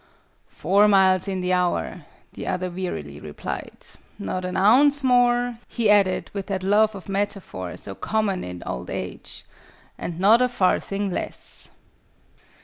[0.49, 3.85] "Four miles in the hour," the other wearily replied.
[4.17, 8.89] "Not an ounce more," he added, with that love of metaphor so common in old
[8.89, 9.45] age,
[9.99, 11.69] "and not a farthing less!"